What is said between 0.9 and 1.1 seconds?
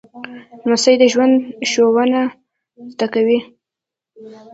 د